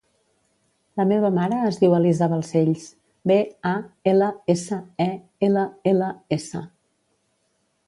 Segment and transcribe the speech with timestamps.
[1.01, 2.87] La meva mare es diu Elisa Balsells:
[3.33, 3.37] be,
[3.73, 3.75] a,
[4.15, 5.09] ela, essa, e,
[5.51, 6.67] ela, ela, essa.